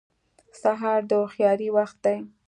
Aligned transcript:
سهار 0.61 1.01
د 1.09 1.11
هوښیارۍ 1.21 1.69
وخت 1.77 1.97
دی. 2.05 2.17